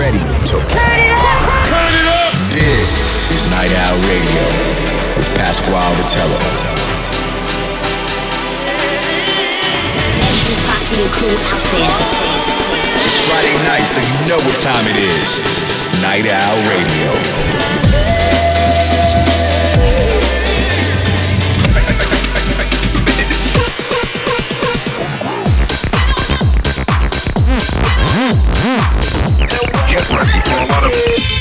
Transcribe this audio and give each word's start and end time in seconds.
ready 0.00 0.16
to 0.16 0.24
turn 0.48 0.64
it 0.64 1.12
up. 1.12 1.44
Turn 1.68 1.92
it 1.92 2.08
up. 2.08 2.32
This 2.56 3.28
is 3.36 3.44
Night 3.52 3.68
Owl 3.84 4.00
Radio 4.08 4.44
with 5.12 5.28
Pasquale 5.36 5.92
Rotella. 6.00 6.40
Extra 10.24 10.56
posse 10.64 10.96
and 11.04 11.12
crew 11.12 11.36
out 11.52 11.60
there. 11.68 11.92
It's 13.04 13.20
Friday 13.28 13.52
night, 13.68 13.84
so 13.84 14.00
you 14.00 14.16
know 14.24 14.40
what 14.40 14.56
time 14.64 14.88
it 14.88 14.96
is. 15.20 15.44
Night 16.00 16.24
Owl 16.24 16.56
Radio. 16.72 18.19
Ready 30.12 30.40
for 30.44 30.54
a 30.54 30.66
lot 30.66 30.84
of 30.84 31.39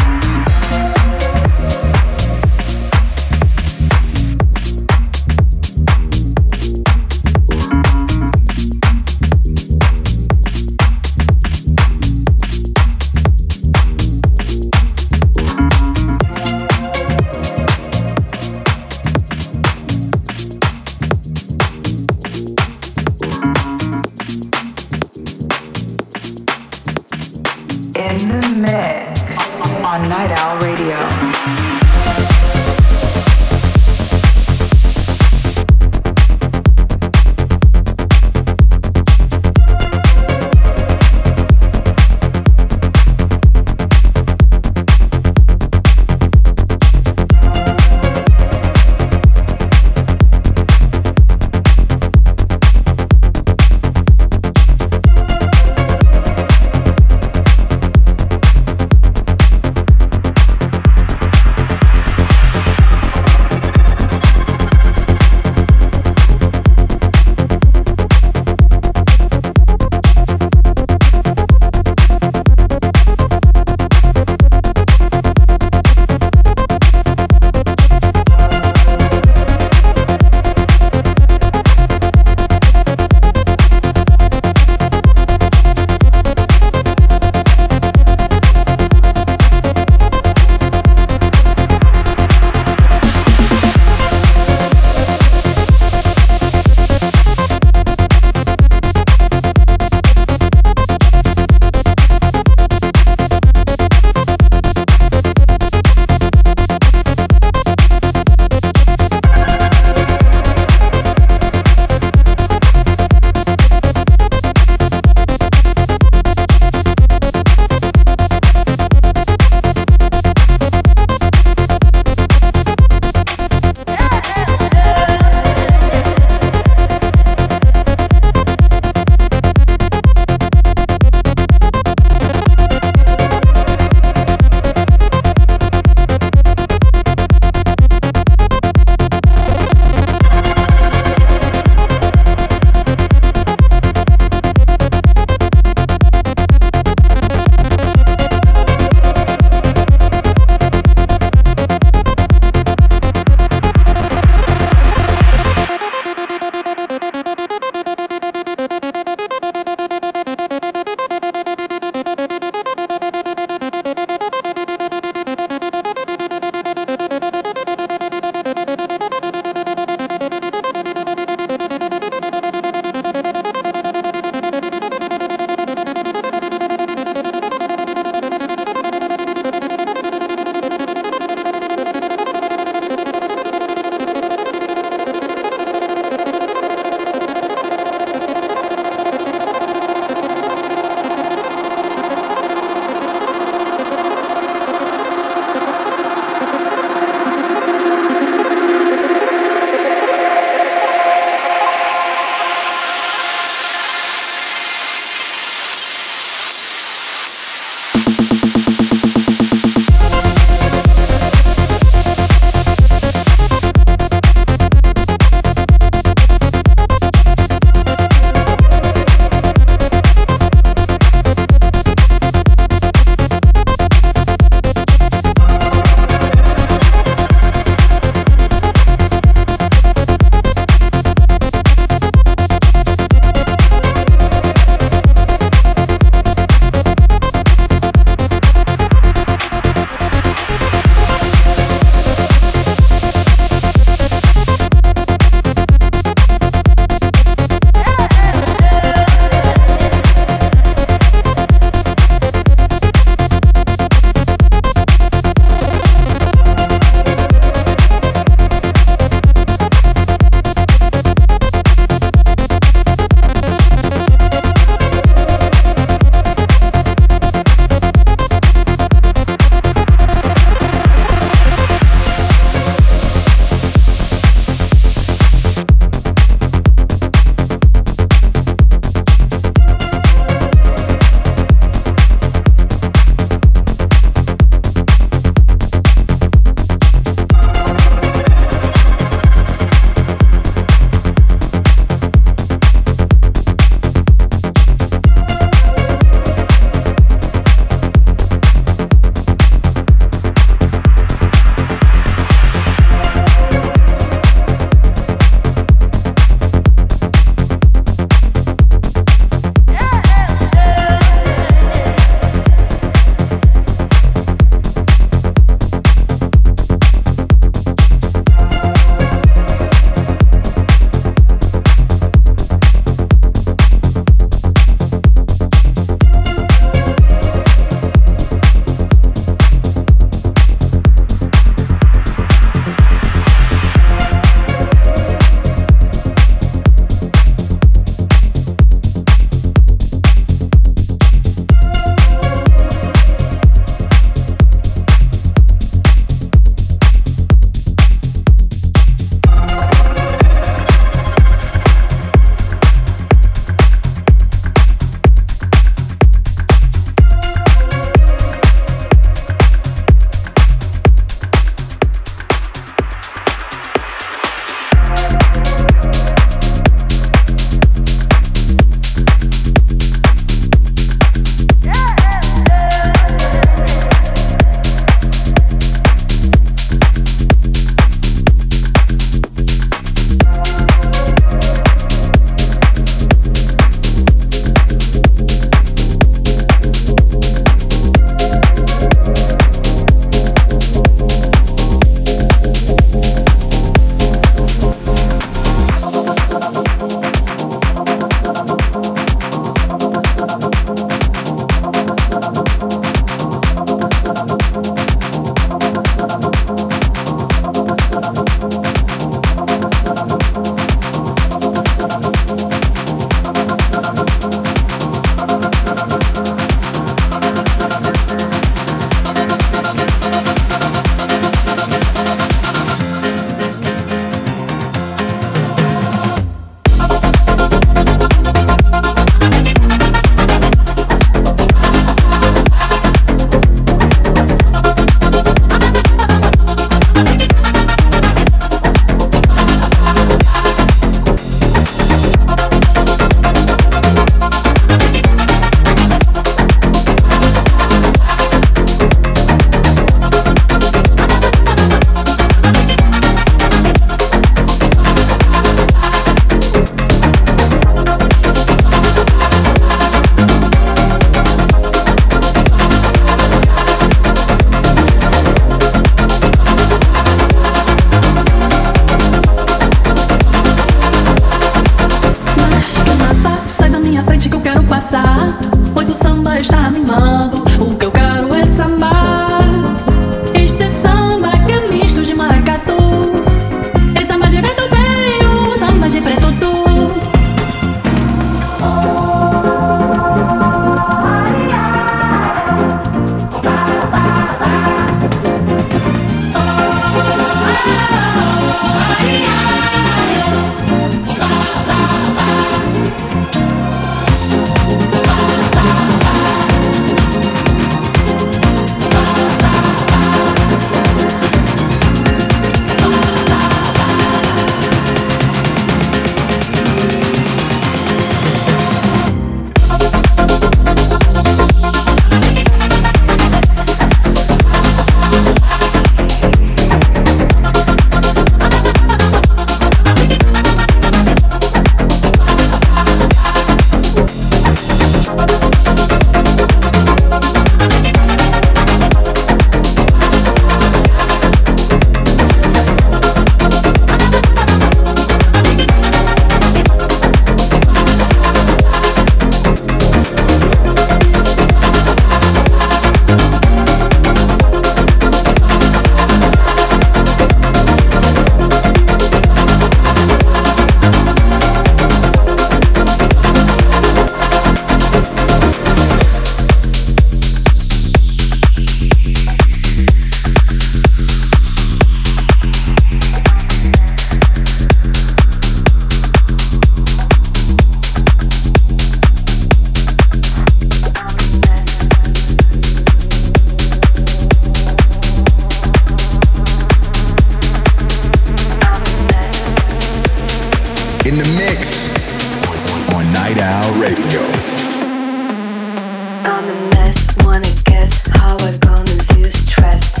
I'm 596.42 596.70
mess, 596.70 597.14
wanna 597.18 597.52
guess 597.64 598.08
how 598.14 598.34
I 598.38 598.56
gonna 598.56 598.96
lose 599.14 599.34
stress. 599.34 600.00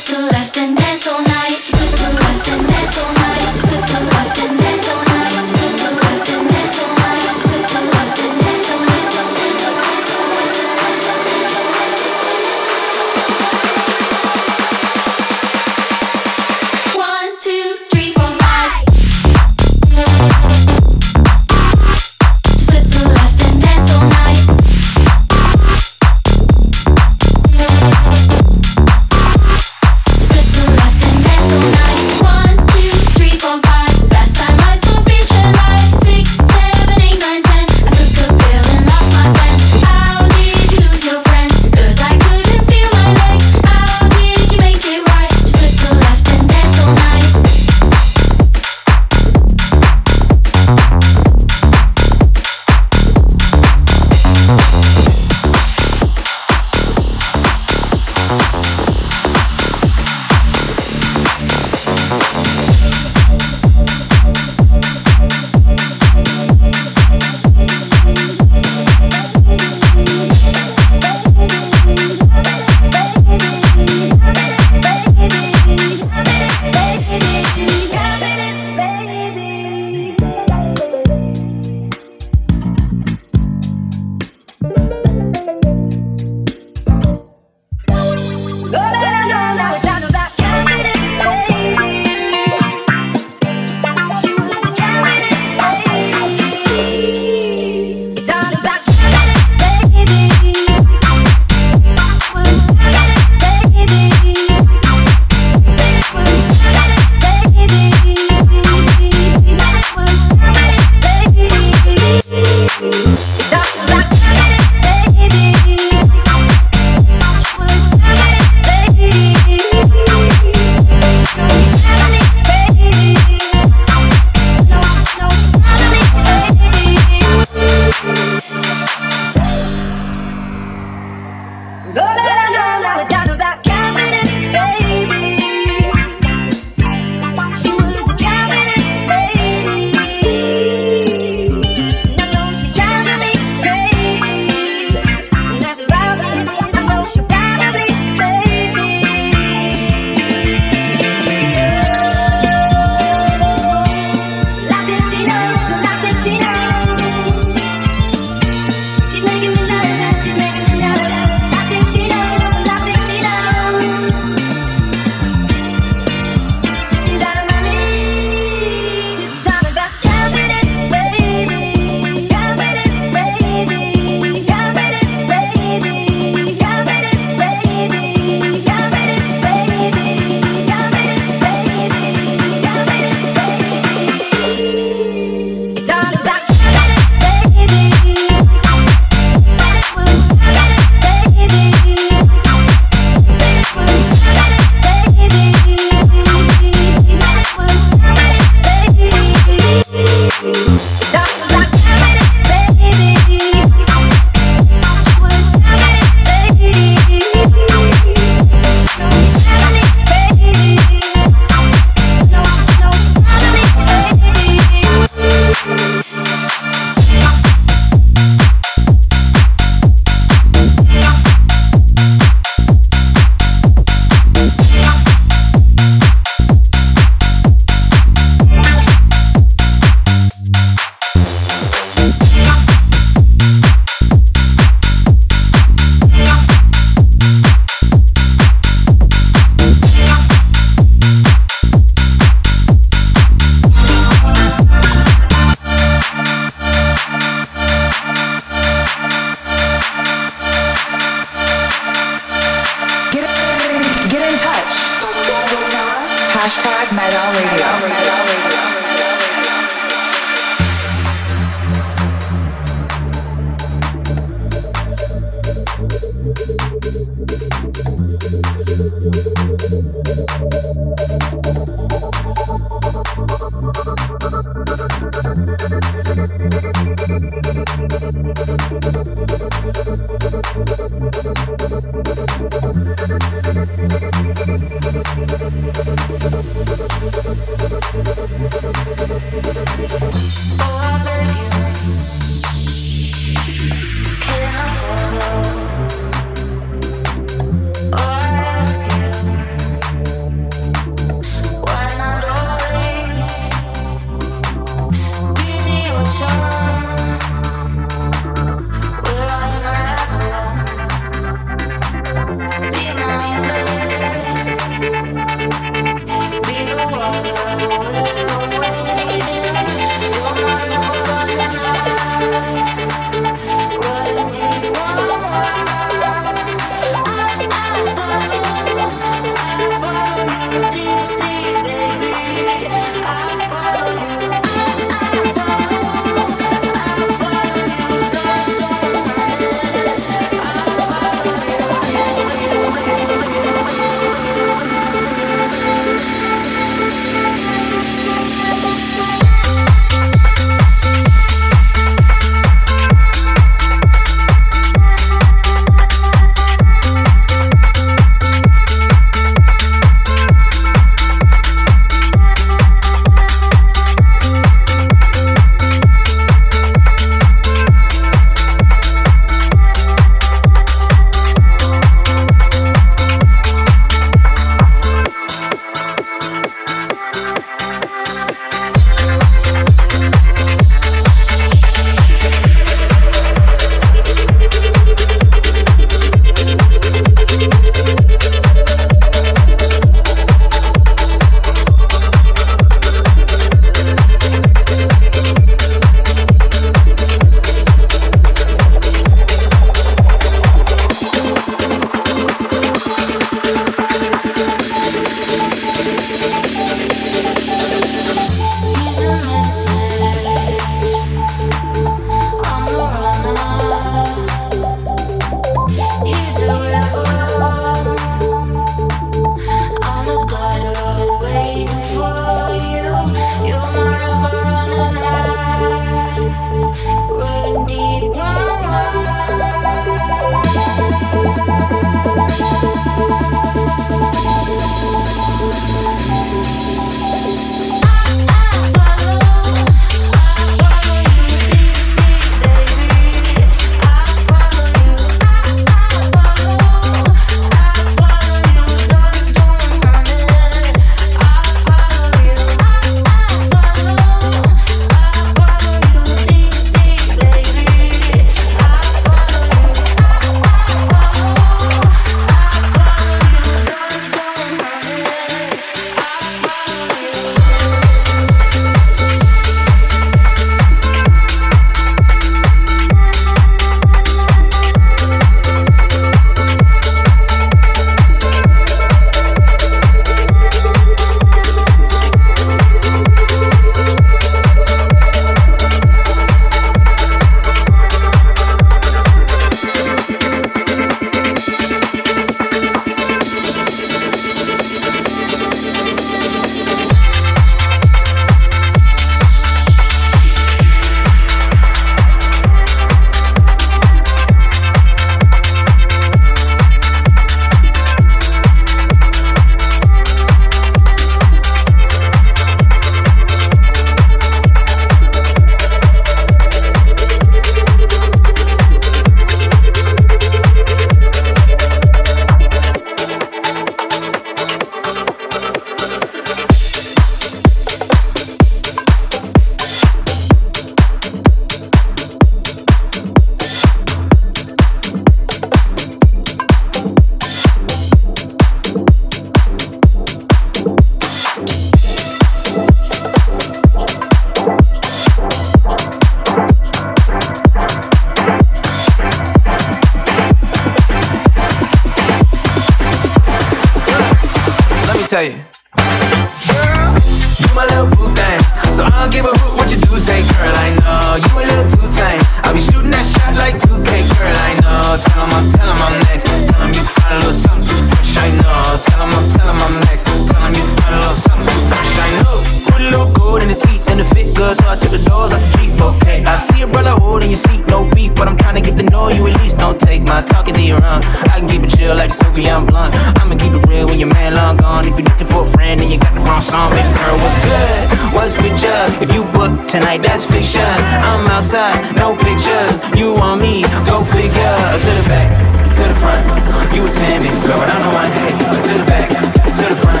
tonight, 589.80 590.00
that's 590.00 590.24
fiction. 590.24 590.64
I'm 591.04 591.28
outside, 591.28 591.76
no 591.96 592.16
pictures. 592.16 592.80
You 592.96 593.12
want 593.12 593.40
me, 593.40 593.62
go 593.84 594.04
figure. 594.04 594.56
To 594.84 594.90
the 594.96 595.04
back, 595.08 595.28
to 595.76 595.82
the 595.84 595.96
front. 596.00 596.24
You 596.72 596.86
a 596.86 596.90
10, 596.90 597.22
baby 597.22 597.40
girl, 597.44 597.60
but 597.60 597.68
I'm 597.68 597.82
the 597.84 597.92
one. 597.92 598.10
Hey, 598.16 598.32
to 598.40 598.72
the 598.72 598.86
back, 598.88 599.08
to 599.12 599.64
the 599.68 599.76
front. 599.76 600.00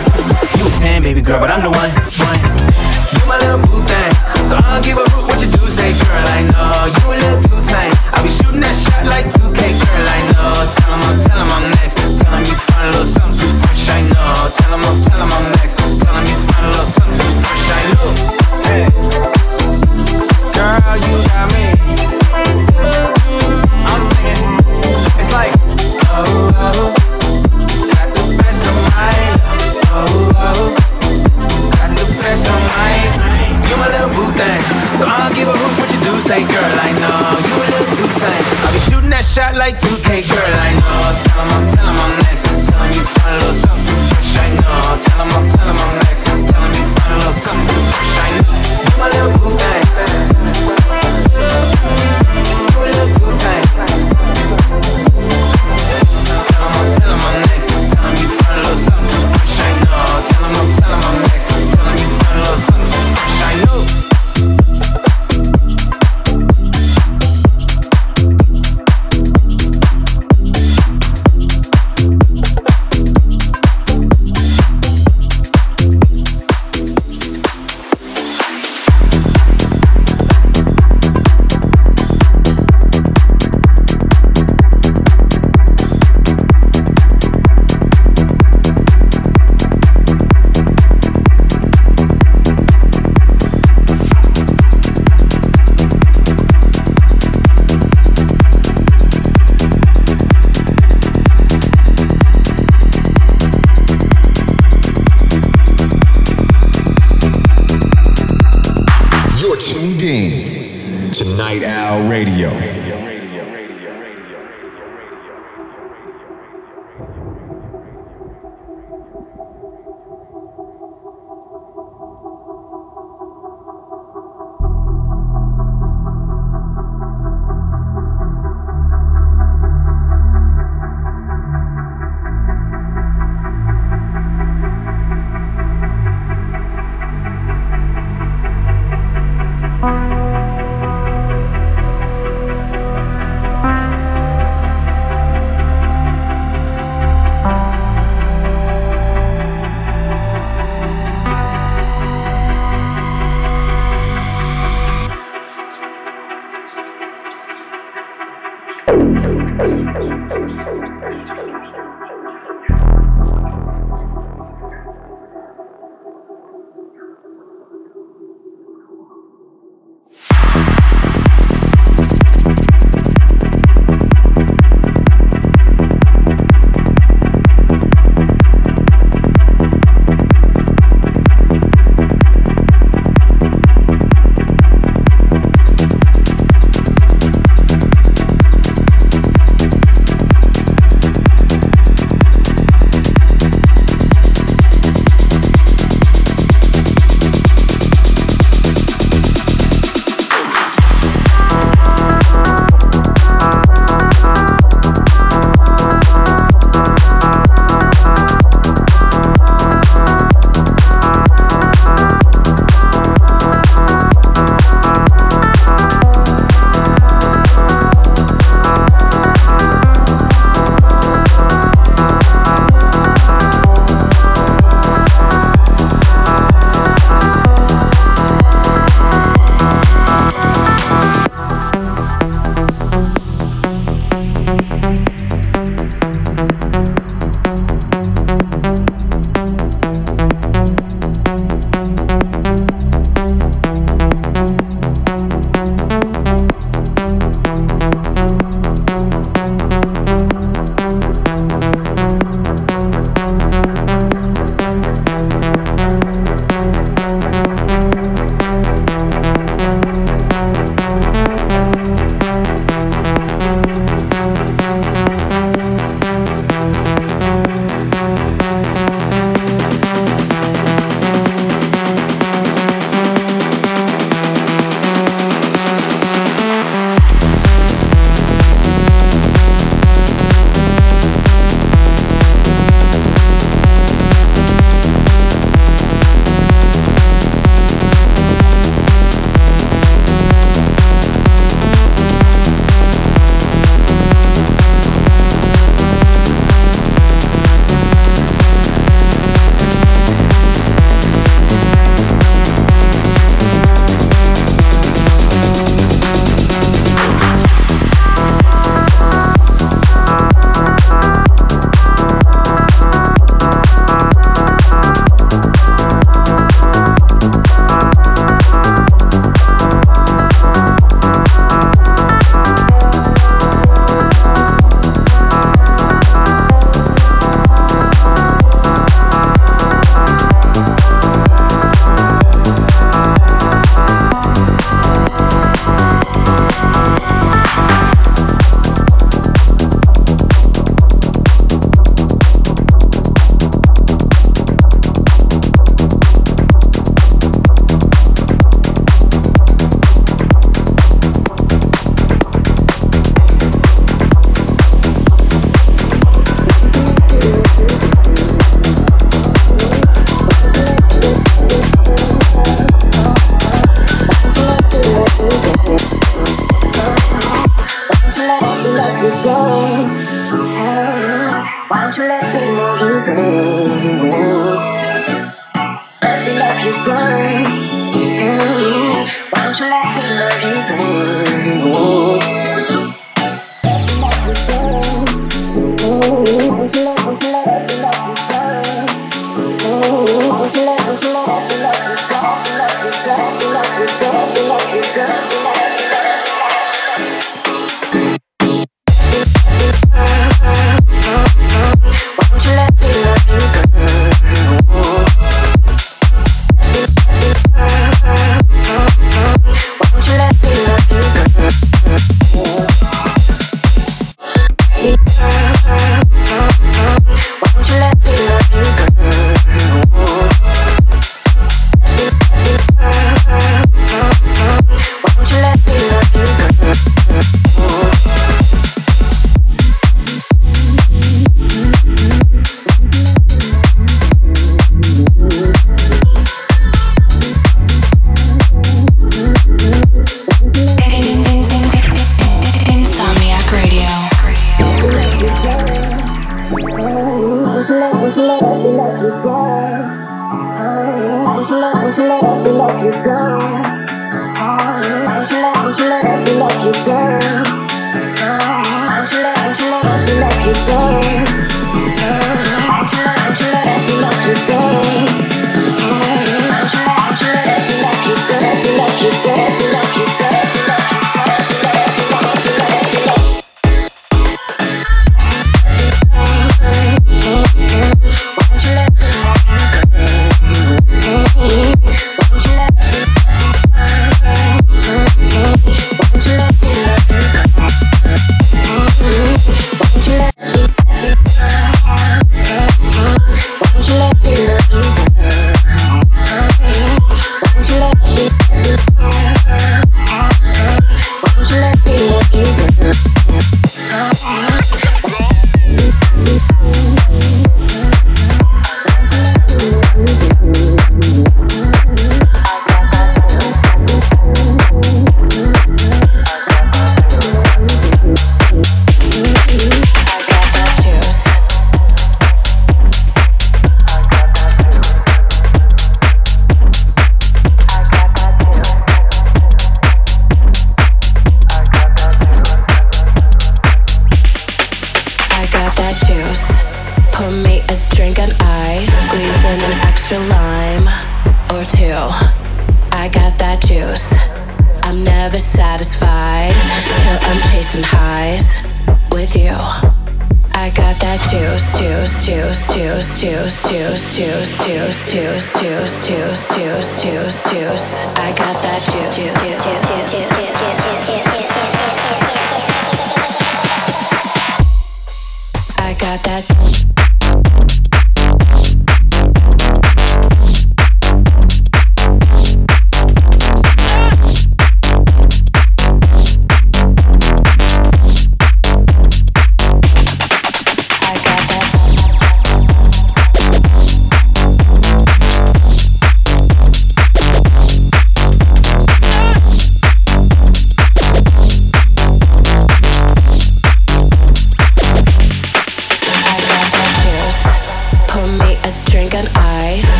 You 0.56 0.64
a 0.64 0.72
10, 0.80 1.02
baby 1.02 1.20
girl, 1.20 1.40
but 1.40 1.50
I'm 1.50 1.60
the 1.60 1.72
one. 1.72 1.90
one. 1.92 2.40
You 3.12 3.22
my 3.28 3.36
little 3.36 3.60
boo 3.68 3.84
thing. 3.84 4.12
So 4.48 4.56
I 4.56 4.64
don't 4.72 4.84
give 4.84 4.96
a 4.96 5.04
hoot 5.12 5.28
what 5.28 5.38
you 5.44 5.50
do, 5.52 5.68
say, 5.68 5.92
girl. 5.92 6.24
I 6.24 6.40
know 6.48 6.88
you 6.96 7.04
a 7.12 7.16
little 7.20 7.40
too 7.44 7.60
tight. 7.60 7.92
I 8.16 8.22
be 8.24 8.30
shooting 8.32 8.64
that 8.64 8.76
shot 8.76 9.04
like 9.04 9.28
2K, 9.28 9.60
girl. 9.60 10.06
I 10.08 10.20
know. 10.32 10.56
Tell 10.72 10.92
him 10.96 11.02
I'm, 11.04 11.16
tell 11.20 11.40
him 11.44 11.50
I'm 11.52 11.64
next. 11.76 12.00
Tell 12.00 12.32
him 12.32 12.44
you 12.48 12.56
find 12.64 12.88
a 12.88 12.90
little 12.96 13.04
something 13.04 13.36
too 13.36 13.52
fresh. 13.60 13.84
I 13.92 14.00
know. 14.08 14.48
Tell 14.56 14.72
him 14.72 14.84
I'm 14.88 15.05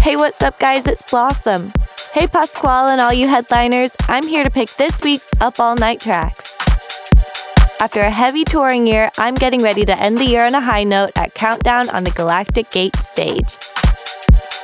Hey, 0.00 0.16
what's 0.16 0.40
up, 0.42 0.58
guys? 0.58 0.86
It's 0.86 1.02
Blossom. 1.02 1.72
Hey, 2.12 2.26
Pasquale 2.26 2.90
and 2.92 3.00
all 3.00 3.12
you 3.12 3.26
headliners, 3.28 3.96
I'm 4.02 4.26
here 4.26 4.44
to 4.44 4.50
pick 4.50 4.70
this 4.76 5.02
week's 5.02 5.30
Up 5.40 5.58
All 5.58 5.74
Night 5.74 6.00
tracks. 6.00 6.56
After 7.80 8.00
a 8.00 8.10
heavy 8.10 8.44
touring 8.44 8.86
year, 8.86 9.10
I'm 9.18 9.34
getting 9.34 9.62
ready 9.62 9.84
to 9.84 10.00
end 10.00 10.18
the 10.18 10.24
year 10.24 10.46
on 10.46 10.54
a 10.54 10.60
high 10.60 10.84
note 10.84 11.12
at 11.16 11.34
Countdown 11.34 11.90
on 11.90 12.04
the 12.04 12.10
Galactic 12.12 12.70
Gate 12.70 12.96
stage. 12.96 13.58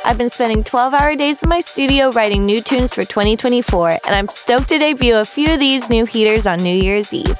I've 0.06 0.18
been 0.18 0.28
spending 0.28 0.62
12 0.62 0.92
hour 0.92 1.16
days 1.16 1.42
in 1.42 1.48
my 1.48 1.60
studio 1.60 2.10
writing 2.10 2.44
new 2.44 2.60
tunes 2.60 2.92
for 2.92 3.06
2024, 3.06 3.88
and 3.88 4.14
I'm 4.14 4.28
stoked 4.28 4.68
to 4.68 4.78
debut 4.78 5.16
a 5.16 5.24
few 5.24 5.54
of 5.54 5.58
these 5.58 5.88
new 5.88 6.04
heaters 6.04 6.46
on 6.46 6.62
New 6.62 6.76
Year's 6.76 7.14
Eve. 7.14 7.38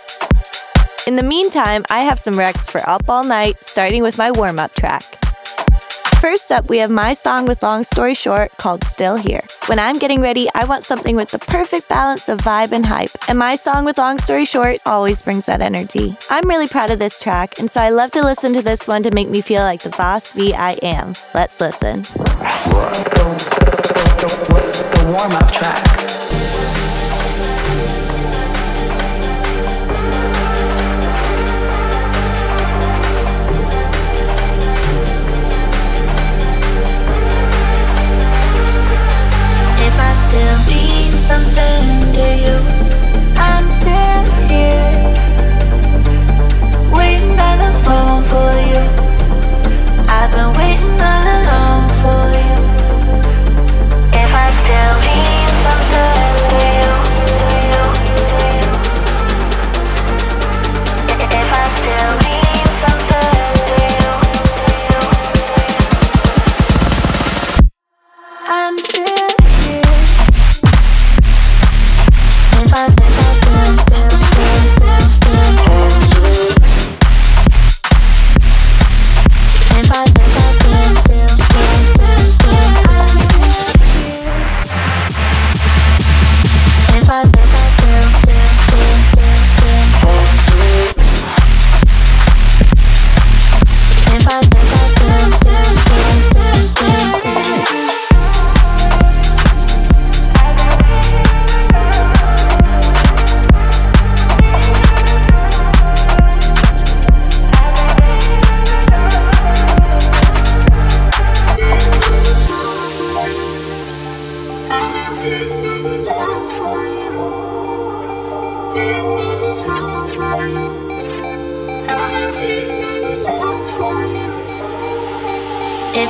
In 1.06 1.16
the 1.16 1.22
meantime, 1.22 1.84
I 1.90 2.00
have 2.00 2.18
some 2.18 2.34
recs 2.34 2.70
for 2.70 2.80
Up 2.88 3.06
All 3.06 3.22
Night, 3.22 3.60
starting 3.60 4.02
with 4.02 4.16
my 4.16 4.30
warm 4.30 4.58
up 4.58 4.72
track. 4.74 5.23
First 6.24 6.50
up, 6.50 6.70
we 6.70 6.78
have 6.78 6.90
my 6.90 7.12
song 7.12 7.44
with 7.44 7.62
Long 7.62 7.84
Story 7.84 8.14
Short 8.14 8.56
called 8.56 8.82
Still 8.82 9.16
Here. 9.16 9.42
When 9.66 9.78
I'm 9.78 9.98
getting 9.98 10.22
ready, 10.22 10.48
I 10.54 10.64
want 10.64 10.82
something 10.82 11.16
with 11.16 11.28
the 11.28 11.38
perfect 11.38 11.86
balance 11.90 12.30
of 12.30 12.38
vibe 12.38 12.72
and 12.72 12.86
hype, 12.86 13.10
and 13.28 13.38
my 13.38 13.56
song 13.56 13.84
with 13.84 13.98
Long 13.98 14.16
Story 14.16 14.46
Short 14.46 14.78
always 14.86 15.20
brings 15.20 15.44
that 15.44 15.60
energy. 15.60 16.16
I'm 16.30 16.48
really 16.48 16.66
proud 16.66 16.90
of 16.90 16.98
this 16.98 17.20
track, 17.20 17.58
and 17.58 17.70
so 17.70 17.82
I 17.82 17.90
love 17.90 18.10
to 18.12 18.24
listen 18.24 18.54
to 18.54 18.62
this 18.62 18.88
one 18.88 19.02
to 19.02 19.10
make 19.10 19.28
me 19.28 19.42
feel 19.42 19.64
like 19.64 19.82
the 19.82 19.90
boss 19.90 20.32
V 20.32 20.54
I 20.54 20.78
am. 20.82 21.12
Let's 21.34 21.60
listen. 21.60 22.00
The 22.00 22.24
warm 25.14 25.32
up 25.32 25.52
track. 25.52 26.13
Something 41.34 42.12
to 42.18 42.26
you. 42.44 42.56
I'm 43.50 43.66
still 43.72 44.24
here, 44.50 44.94
waiting 46.98 47.34
by 47.42 47.54
the 47.62 47.70
phone 47.84 48.22
for 48.32 48.50
you. 48.70 48.82
I've 50.16 50.30
been 50.36 50.52
waiting 50.60 50.96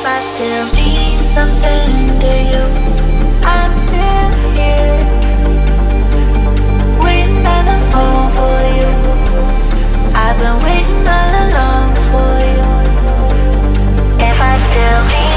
I 0.07 0.21
still 0.21 0.67
mean 0.75 1.25
something 1.25 2.19
to 2.21 2.33
you, 2.51 2.65
I'm 3.43 3.79
still 3.79 4.33
here. 4.53 5.01
Waiting 7.03 7.43
by 7.43 7.63
the 7.65 7.79
phone 7.91 8.29
for 8.37 8.57
you. 8.79 8.91
I've 10.15 10.39
been 10.39 10.63
waiting 10.63 11.09
all 11.09 11.33
along 11.45 11.95
for 12.09 12.33
you. 12.53 12.67
If 14.21 14.39
I 14.39 14.55
still 14.69 15.03
mean 15.09 15.34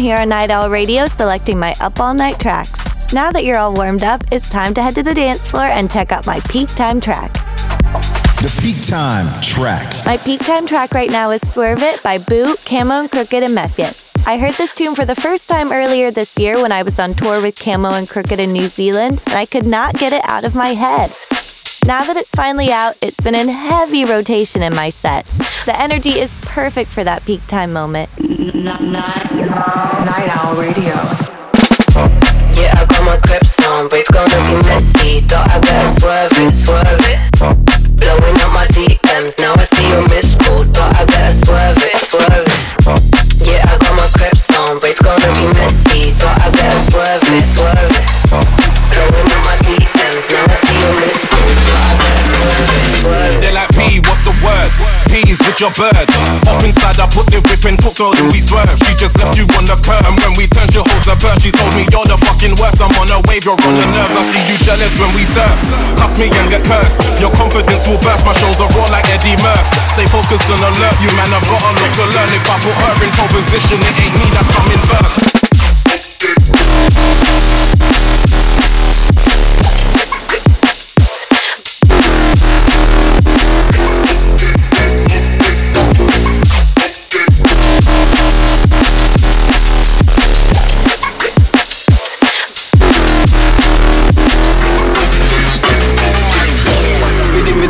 here 0.00 0.16
on 0.16 0.30
Night 0.30 0.50
Owl 0.50 0.70
Radio 0.70 1.06
selecting 1.06 1.58
my 1.58 1.74
Up 1.80 2.00
All 2.00 2.14
Night 2.14 2.40
tracks. 2.40 3.12
Now 3.12 3.30
that 3.30 3.44
you're 3.44 3.58
all 3.58 3.74
warmed 3.74 4.02
up, 4.02 4.22
it's 4.32 4.48
time 4.48 4.72
to 4.74 4.82
head 4.82 4.94
to 4.94 5.02
the 5.02 5.14
dance 5.14 5.50
floor 5.50 5.66
and 5.66 5.90
check 5.90 6.10
out 6.10 6.26
my 6.26 6.40
peak 6.48 6.68
time 6.74 7.00
track. 7.00 7.34
The 8.40 8.58
peak 8.62 8.82
time 8.86 9.28
track. 9.42 10.06
My 10.06 10.16
peak 10.16 10.40
time 10.40 10.66
track 10.66 10.92
right 10.92 11.10
now 11.10 11.30
is 11.32 11.46
Swerve 11.46 11.82
It 11.82 12.02
by 12.02 12.16
Bou, 12.16 12.56
Camo 12.64 13.00
and 13.00 13.10
Krooked 13.10 13.42
and 13.42 13.54
Mefjus. 13.54 14.10
I 14.26 14.38
heard 14.38 14.54
this 14.54 14.74
tune 14.74 14.94
for 14.94 15.04
the 15.04 15.14
first 15.14 15.48
time 15.48 15.72
earlier 15.72 16.10
this 16.10 16.38
year 16.38 16.62
when 16.62 16.72
I 16.72 16.82
was 16.82 16.98
on 16.98 17.12
tour 17.12 17.42
with 17.42 17.58
Camo 17.58 17.92
and 17.92 18.08
Krooked 18.08 18.38
in 18.38 18.52
New 18.52 18.68
Zealand, 18.68 19.22
and 19.26 19.34
I 19.34 19.44
could 19.44 19.66
not 19.66 19.94
get 19.96 20.14
it 20.14 20.22
out 20.24 20.44
of 20.44 20.54
my 20.54 20.68
head. 20.68 21.12
Now 21.90 22.06
that 22.06 22.14
it's 22.16 22.30
finally 22.30 22.70
out, 22.70 22.94
it's 23.02 23.18
been 23.18 23.34
in 23.34 23.48
heavy 23.48 24.04
rotation 24.04 24.62
in 24.62 24.72
my 24.76 24.90
sets. 24.90 25.66
The 25.66 25.74
energy 25.74 26.22
is 26.22 26.38
perfect 26.40 26.88
for 26.88 27.02
that 27.02 27.26
peak 27.26 27.44
time 27.48 27.72
moment. 27.72 28.08
Night 28.22 28.78
Owl 30.38 30.54
Radio. 30.54 30.94
Yeah, 32.54 32.78
I 32.78 32.86
got 32.86 33.02
my 33.02 33.18
grips 33.26 33.58
on, 33.66 33.90
we've 33.90 34.06
gonna 34.14 34.30
be 34.30 34.62
messy. 34.70 35.26
Thought 35.26 35.50
I 35.50 35.58
better 35.58 35.90
swerve 35.98 36.30
it, 36.38 36.54
swerve 36.54 37.02
it. 37.10 37.18
Blowing 37.98 38.38
up 38.38 38.54
my 38.54 38.70
DMs, 38.70 39.34
now 39.42 39.58
I 39.58 39.66
see 39.66 39.90
you 39.90 40.06
miss 40.14 40.38
call. 40.38 40.62
Thought 40.70 40.94
I 40.94 41.04
better 41.10 41.34
swerve 41.42 41.74
it, 41.74 41.98
swerve 42.06 42.46
it. 42.46 42.54
Yeah, 43.42 43.66
I 43.66 43.74
got 43.82 43.98
my 43.98 44.06
grips 44.14 44.46
on, 44.62 44.78
we've 44.78 44.94
gonna 45.02 45.26
be 45.34 45.58
messy. 45.58 46.14
Thought 46.22 46.38
I 46.38 46.54
better 46.54 46.82
swerve 46.86 47.34
it, 47.34 47.44
swerve 47.50 47.74
it. 47.74 47.79
With 55.30 55.62
your 55.62 55.70
bird. 55.78 56.10
Up 56.50 56.58
inside, 56.66 56.98
I 56.98 57.06
put 57.06 57.30
the 57.30 57.38
whip 57.46 57.62
in, 57.62 57.78
took 57.78 57.94
so 57.94 58.10
we 58.34 58.42
swerve. 58.42 58.66
She 58.82 58.98
just 58.98 59.14
left 59.14 59.38
you 59.38 59.46
on 59.54 59.62
the 59.62 59.78
curb, 59.78 60.02
and 60.02 60.18
when 60.18 60.34
we 60.34 60.50
turned, 60.50 60.74
your 60.74 60.82
holds 60.82 61.06
a 61.06 61.14
bird. 61.14 61.38
She 61.38 61.54
told 61.54 61.70
me 61.78 61.86
you're 61.86 62.02
the 62.02 62.18
fucking 62.18 62.58
worst. 62.58 62.82
I'm 62.82 62.90
on 62.98 63.06
a 63.14 63.22
wave, 63.30 63.46
you're 63.46 63.54
on 63.54 63.74
the 63.78 63.86
nerves. 63.94 64.10
I 64.10 64.26
see 64.26 64.42
you 64.50 64.58
jealous 64.66 64.90
when 64.98 65.14
we 65.14 65.22
serve. 65.30 65.54
Cuss 66.02 66.18
me 66.18 66.34
and 66.34 66.50
get 66.50 66.66
cursed. 66.66 66.98
Your 67.22 67.30
confidence 67.38 67.86
will 67.86 68.02
burst. 68.02 68.26
My 68.26 68.34
shows 68.42 68.58
are 68.58 68.66
raw 68.74 68.90
like 68.90 69.06
Eddie 69.06 69.38
Murph. 69.38 69.70
Stay 69.94 70.10
focused 70.10 70.50
and 70.50 70.66
alert. 70.66 70.98
You 70.98 71.14
man 71.14 71.30
I've 71.30 71.46
got 71.46 71.62
a 71.62 71.70
lot 71.78 71.90
to 71.94 72.04
learn. 72.10 72.30
If 72.34 72.42
I 72.50 72.56
put 72.66 72.74
her 72.74 72.90
in 73.06 73.10
pole 73.14 73.30
position, 73.30 73.78
it 73.86 73.94
ain't 74.02 74.14
me 74.18 74.26
that's 74.34 74.50
coming 74.50 74.82
first. 74.82 75.30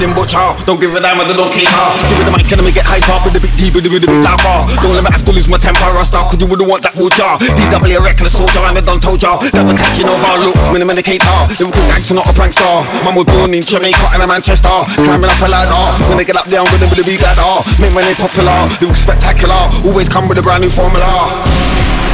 Rhythm, 0.00 0.16
rhythm, 0.16 0.24
butcher. 0.24 0.64
Don't 0.64 0.80
give 0.80 0.96
a 0.96 1.00
damn, 1.00 1.20
I 1.20 1.28
don't 1.28 1.52
care. 1.52 1.68
Give 2.08 2.16
me 2.16 2.24
the 2.24 2.32
mic 2.32 2.48
and 2.48 2.56
let 2.56 2.64
me 2.64 2.72
get 2.72 2.88
hype 2.88 3.04
up 3.12 3.20
with 3.20 3.36
a 3.36 3.42
bit 3.44 3.52
deeper, 3.60 3.84
with 3.84 4.00
a 4.00 4.08
bit 4.08 4.24
darker. 4.24 4.64
Don't 4.80 4.96
let 4.96 5.04
me 5.04 5.12
have 5.12 5.20
to 5.28 5.32
lose 5.32 5.44
my 5.44 5.60
temper 5.60 5.84
or 5.92 6.00
start, 6.08 6.32
cause 6.32 6.40
you 6.40 6.48
wouldn't 6.48 6.64
want 6.64 6.80
that 6.88 6.96
butcher. 6.96 7.36
DW, 7.36 8.00
a 8.00 8.00
reckless 8.00 8.32
soldier, 8.32 8.64
and 8.64 8.80
I 8.80 8.80
done 8.80 8.96
told 8.96 9.20
ya. 9.20 9.36
That 9.52 9.60
we're 9.60 9.76
taking 9.76 10.08
over, 10.08 10.32
look, 10.40 10.56
when 10.72 10.80
I'm 10.80 10.88
indicator. 10.88 11.28
Liverpool 11.60 11.84
gangster, 11.92 12.16
not 12.16 12.24
a 12.24 12.32
prankster. 12.32 12.80
Man 13.04 13.12
was 13.12 13.28
born 13.28 13.52
in 13.52 13.60
Jamaica 13.60 14.16
and 14.16 14.24
a 14.24 14.26
Manchester. 14.26 14.72
Climbing 15.04 15.28
up 15.28 15.40
a 15.44 15.48
ladder. 15.52 15.84
When 16.08 16.16
they 16.16 16.24
get 16.24 16.40
up 16.40 16.48
there, 16.48 16.64
I'm 16.64 16.68
with 16.72 16.80
them 16.80 16.88
with 16.88 17.04
a 17.04 17.06
big 17.06 17.20
ladder. 17.20 17.60
Make 17.76 17.92
money 17.92 18.16
popular, 18.16 18.72
look 18.80 18.96
spectacular. 18.96 19.68
Always 19.84 20.08
come 20.08 20.32
with 20.32 20.40
a 20.40 20.44
brand 20.44 20.64
new 20.64 20.72
formula. 20.72 21.28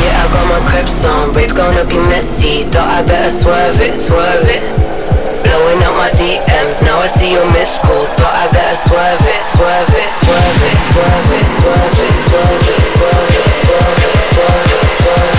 Yeah, 0.02 0.26
I 0.26 0.28
got 0.34 0.44
my 0.50 0.58
creps 0.66 1.06
on, 1.06 1.30
we've 1.38 1.54
gonna 1.54 1.86
be 1.86 2.02
messy. 2.02 2.66
Thought 2.66 2.90
I 2.90 3.00
better 3.06 3.30
swerve 3.30 3.78
it, 3.78 3.94
swerve 3.94 4.50
it. 4.50 4.85
Blowing 5.42 5.82
up 5.82 5.94
my 5.96 6.10
DMs, 6.16 6.80
now 6.82 7.00
I 7.00 7.08
see 7.08 7.32
your 7.32 7.50
missed 7.52 7.82
call. 7.82 8.06
Thought 8.16 8.36
I 8.36 8.46
better 8.52 8.76
swerve 8.76 9.20
it, 9.20 9.42
swerve 9.42 9.90
it, 9.92 10.10
swerve 10.12 10.62
it, 10.64 10.78
swerve 10.88 11.32
it, 11.36 11.46
swerve 11.56 11.98
it, 12.00 12.14
swerve 12.24 12.68
it, 12.68 12.80
swerve 12.80 12.80
it, 12.80 12.84
swerve 12.94 13.34
it, 13.36 13.52
swerve 13.60 14.00
it, 14.00 14.20
swerve 14.32 14.72
it, 14.72 14.88
swerve 15.02 15.30
it. 15.30 15.35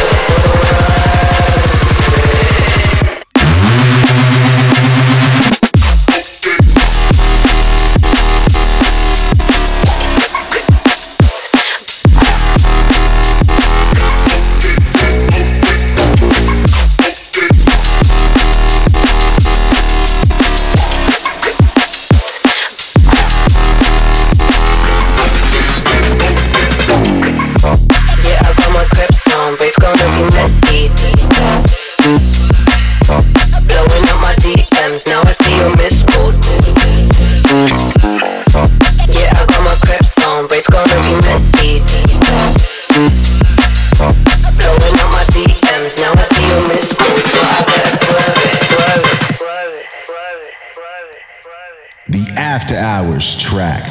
After 52.98 53.10
Hours 53.12 53.36
track. 53.38 53.84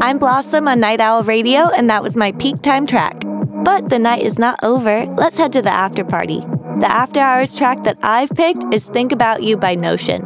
I'm 0.00 0.18
Blossom 0.18 0.68
on 0.68 0.78
Night 0.78 1.00
Owl 1.00 1.24
Radio, 1.24 1.68
and 1.70 1.90
that 1.90 2.00
was 2.00 2.16
my 2.16 2.30
peak 2.32 2.62
time 2.62 2.86
track. 2.86 3.16
But 3.64 3.88
the 3.88 3.98
night 3.98 4.22
is 4.22 4.38
not 4.38 4.62
over. 4.62 5.04
Let's 5.04 5.36
head 5.36 5.52
to 5.54 5.62
the 5.62 5.72
after 5.72 6.04
party. 6.04 6.38
The 6.78 6.86
after 6.88 7.18
hours 7.18 7.56
track 7.56 7.82
that 7.82 7.98
I've 8.04 8.30
picked 8.30 8.72
is 8.72 8.86
Think 8.86 9.10
About 9.10 9.42
You 9.42 9.56
by 9.56 9.74
Notion. 9.74 10.22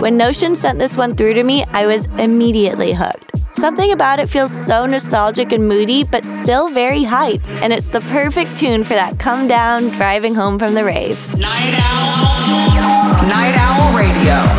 When 0.00 0.16
Notion 0.16 0.54
sent 0.54 0.78
this 0.78 0.96
one 0.96 1.16
through 1.16 1.34
to 1.34 1.42
me, 1.42 1.64
I 1.64 1.86
was 1.86 2.06
immediately 2.16 2.92
hooked. 2.92 3.32
Something 3.50 3.90
about 3.90 4.20
it 4.20 4.28
feels 4.28 4.52
so 4.52 4.86
nostalgic 4.86 5.50
and 5.50 5.66
moody, 5.66 6.04
but 6.04 6.24
still 6.24 6.68
very 6.68 7.02
hype, 7.02 7.44
and 7.48 7.72
it's 7.72 7.86
the 7.86 8.00
perfect 8.02 8.56
tune 8.56 8.84
for 8.84 8.94
that 8.94 9.18
come 9.18 9.48
down 9.48 9.88
driving 9.88 10.36
home 10.36 10.56
from 10.56 10.74
the 10.74 10.84
rave. 10.84 11.18
Night 11.36 11.74
Owl 11.80 12.33
Radio. 14.24 14.53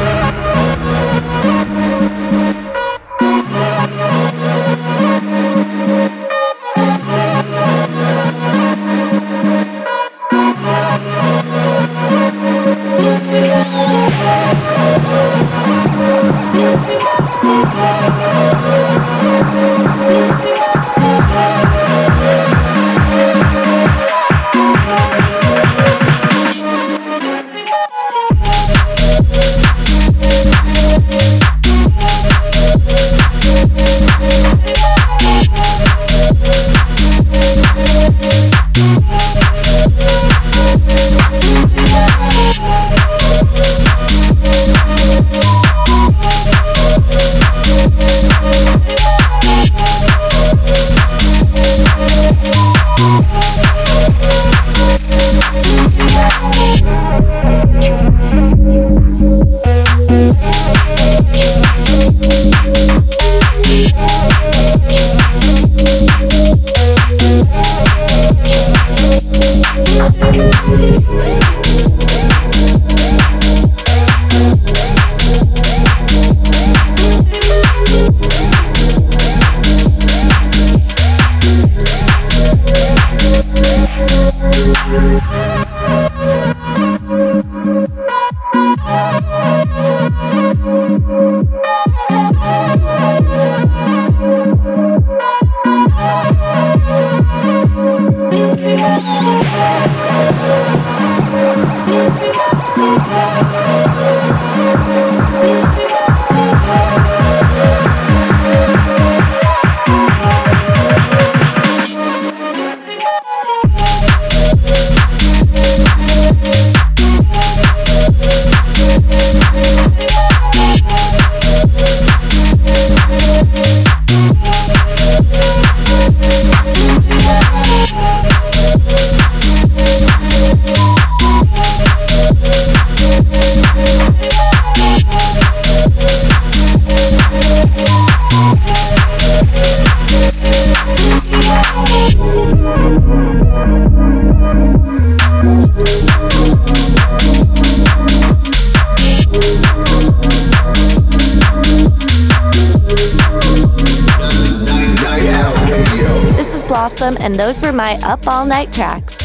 All 158.27 158.45
Night 158.45 158.73
tracks. 158.73 159.15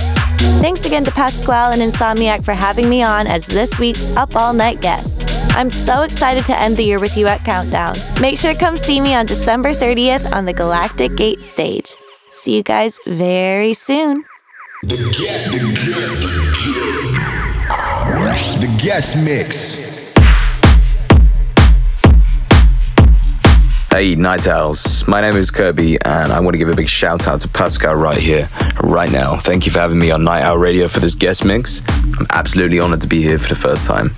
Thanks 0.60 0.84
again 0.84 1.04
to 1.04 1.10
Pasquale 1.10 1.72
and 1.72 1.82
Insomniac 1.82 2.44
for 2.44 2.52
having 2.52 2.88
me 2.88 3.02
on 3.02 3.26
as 3.26 3.46
this 3.46 3.78
week's 3.78 4.06
Up 4.16 4.36
All 4.36 4.52
Night 4.52 4.80
guest. 4.80 5.24
I'm 5.56 5.70
so 5.70 6.02
excited 6.02 6.44
to 6.46 6.60
end 6.60 6.76
the 6.76 6.82
year 6.82 6.98
with 6.98 7.16
you 7.16 7.26
at 7.26 7.44
Countdown. 7.44 7.94
Make 8.20 8.38
sure 8.38 8.52
to 8.52 8.58
come 8.58 8.76
see 8.76 9.00
me 9.00 9.14
on 9.14 9.26
December 9.26 9.72
30th 9.72 10.30
on 10.32 10.44
the 10.44 10.52
Galactic 10.52 11.16
Gate 11.16 11.42
stage. 11.42 11.94
See 12.30 12.56
you 12.56 12.62
guys 12.62 12.98
very 13.06 13.74
soon. 13.74 14.24
The, 14.82 14.96
get, 15.18 15.50
the, 15.52 15.58
get, 15.58 16.20
the 18.60 18.82
guest 18.82 19.16
mix. 19.16 19.90
Hey, 23.90 24.14
Night 24.14 24.46
Owls. 24.46 25.06
My 25.08 25.20
name 25.20 25.34
is 25.34 25.50
Curbi, 25.50 25.98
and 26.04 26.32
I 26.32 26.38
want 26.38 26.54
to 26.54 26.58
give 26.58 26.68
a 26.68 26.76
big 26.76 26.88
shout 26.88 27.26
out 27.26 27.40
to 27.40 27.48
Pascal 27.48 27.96
right 27.96 28.16
here, 28.16 28.48
right 28.82 29.10
now. 29.10 29.36
Thank 29.36 29.66
you 29.66 29.72
for 29.72 29.78
having 29.78 29.98
me 29.98 30.10
on 30.10 30.24
Night 30.24 30.42
Owl 30.42 30.58
Radio 30.58 30.88
for 30.88 31.00
this 31.00 31.14
guest 31.14 31.44
mix. 31.44 31.82
I'm 31.88 32.26
absolutely 32.30 32.78
honored 32.78 33.00
to 33.02 33.08
be 33.08 33.22
here 33.22 33.38
for 33.38 33.48
the 33.48 33.54
first 33.54 33.86
time. 33.86 34.10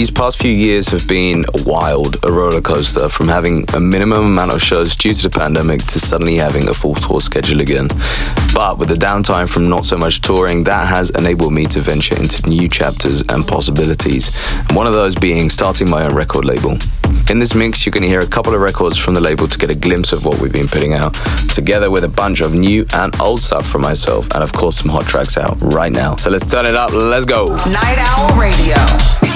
These 0.00 0.10
past 0.10 0.38
few 0.38 0.50
years 0.50 0.88
have 0.88 1.06
been 1.06 1.44
wild, 1.56 2.24
a 2.24 2.32
roller 2.32 2.62
coaster 2.62 3.10
from 3.10 3.28
having 3.28 3.66
a 3.74 3.80
minimum 3.80 4.24
amount 4.24 4.50
of 4.50 4.62
shows 4.62 4.96
due 4.96 5.12
to 5.12 5.28
the 5.28 5.28
pandemic 5.28 5.84
to 5.88 6.00
suddenly 6.00 6.36
having 6.36 6.70
a 6.70 6.72
full 6.72 6.94
tour 6.94 7.20
schedule 7.20 7.60
again. 7.60 7.88
But 8.54 8.78
with 8.78 8.88
the 8.88 8.94
downtime 8.94 9.46
from 9.46 9.68
not 9.68 9.84
so 9.84 9.98
much 9.98 10.22
touring, 10.22 10.64
that 10.64 10.88
has 10.88 11.10
enabled 11.10 11.52
me 11.52 11.66
to 11.66 11.82
venture 11.82 12.16
into 12.16 12.48
new 12.48 12.66
chapters 12.66 13.22
and 13.28 13.46
possibilities. 13.46 14.34
One 14.70 14.86
of 14.86 14.94
those 14.94 15.14
being 15.14 15.50
starting 15.50 15.90
my 15.90 16.04
own 16.04 16.14
record 16.14 16.46
label. 16.46 16.78
In 17.28 17.38
this 17.38 17.54
mix, 17.54 17.84
you're 17.84 17.92
going 17.92 18.02
to 18.02 18.08
hear 18.08 18.20
a 18.20 18.26
couple 18.26 18.54
of 18.54 18.60
records 18.62 18.96
from 18.96 19.12
the 19.12 19.20
label 19.20 19.48
to 19.48 19.58
get 19.58 19.68
a 19.68 19.74
glimpse 19.74 20.14
of 20.14 20.24
what 20.24 20.40
we've 20.40 20.50
been 20.50 20.66
putting 20.66 20.94
out, 20.94 21.12
together 21.50 21.90
with 21.90 22.04
a 22.04 22.08
bunch 22.08 22.40
of 22.40 22.54
new 22.54 22.86
and 22.94 23.20
old 23.20 23.42
stuff 23.42 23.66
from 23.66 23.82
myself, 23.82 24.26
and 24.32 24.42
of 24.42 24.54
course, 24.54 24.78
some 24.78 24.88
hot 24.88 25.06
tracks 25.06 25.36
out 25.36 25.58
right 25.60 25.92
now. 25.92 26.16
So 26.16 26.30
let's 26.30 26.46
turn 26.46 26.64
it 26.64 26.74
up, 26.74 26.90
let's 26.90 27.26
go. 27.26 27.54
Night 27.66 27.98
Owl 27.98 28.40
Radio. 28.40 29.29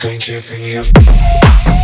It's 0.00 0.04
going 0.04 0.20
to 0.20 0.40
be 0.48 0.76
a 0.76 1.77